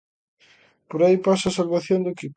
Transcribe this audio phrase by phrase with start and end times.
[0.89, 2.29] Por aí pasa a salvación do equipo.